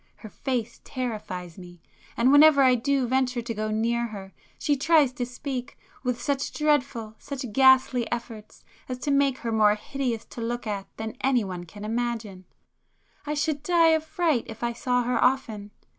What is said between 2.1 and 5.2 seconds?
and whenever I do venture to go near her, she tries